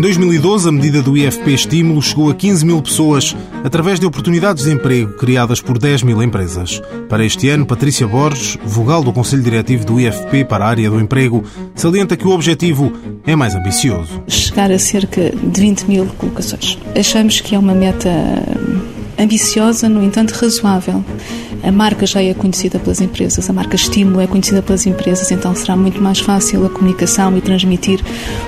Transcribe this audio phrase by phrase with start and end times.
[0.00, 4.64] Em 2012, a medida do IFP Estímulo chegou a 15 mil pessoas através de oportunidades
[4.64, 6.80] de emprego criadas por 10 mil empresas.
[7.06, 10.98] Para este ano, Patrícia Borges, vogal do Conselho Diretivo do IFP para a área do
[10.98, 11.44] emprego,
[11.74, 12.90] salienta que o objetivo
[13.26, 14.22] é mais ambicioso.
[14.26, 16.78] Chegar a cerca de 20 mil colocações.
[16.98, 18.08] Achamos que é uma meta
[19.18, 21.04] ambiciosa, no entanto razoável.
[21.62, 25.54] A marca já é conhecida pelas empresas, a marca Estímulo é conhecida pelas empresas, então
[25.54, 28.00] será muito mais fácil a comunicação e transmitir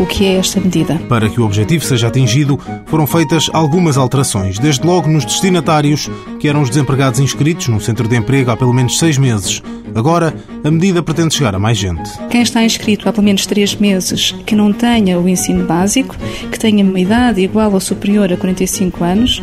[0.00, 0.98] o que é esta medida.
[1.08, 6.48] Para que o objetivo seja atingido, foram feitas algumas alterações, desde logo nos destinatários, que
[6.48, 9.62] eram os desempregados inscritos no centro de emprego há pelo menos seis meses.
[9.94, 10.34] Agora,
[10.64, 12.10] a medida pretende chegar a mais gente.
[12.28, 16.16] Quem está inscrito há pelo menos três meses, que não tenha o ensino básico,
[16.50, 19.42] que tenha uma idade igual ou superior a 45 anos,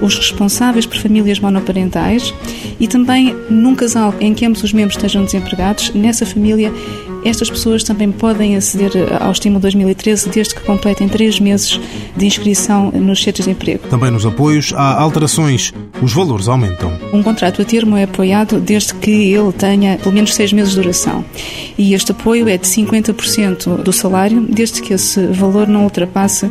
[0.00, 2.34] os responsáveis por famílias monoparentais
[2.80, 6.72] e também num casal em que ambos os membros estejam desempregados, nessa família
[7.24, 11.80] estas pessoas também podem aceder ao estímulo 2013 desde que completem três meses
[12.16, 13.88] de inscrição nos centros de emprego.
[13.88, 15.72] Também nos apoios há alterações.
[16.00, 16.92] Os valores aumentam.
[17.12, 20.80] Um contrato a termo é apoiado desde que ele tenha pelo menos seis meses de
[20.80, 21.24] duração.
[21.78, 26.50] E este apoio é de 50% do salário, desde que esse valor não ultrapasse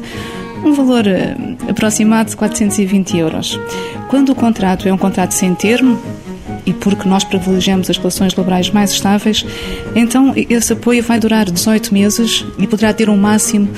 [0.64, 1.36] um valor eh,
[1.68, 3.60] aproximado de 420 euros.
[4.10, 6.00] Quando o contrato é um contrato sem termo,
[6.66, 9.46] e porque nós privilegiamos as relações laborais mais estáveis,
[9.96, 13.70] então esse apoio vai durar 18 meses e poderá ter um máximo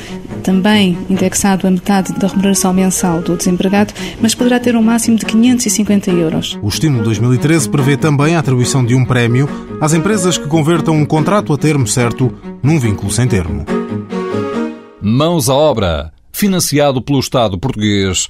[0.44, 5.26] também indexado a metade da remuneração mensal do desempregado, mas poderá ter um máximo de
[5.26, 6.60] 550 euros.
[6.62, 11.06] O estímulo 2013 prevê também a atribuição de um prémio às empresas que convertam um
[11.06, 13.66] contrato a termo certo num vínculo sem termo.
[15.02, 18.30] Mãos à obra, financiado pelo Estado português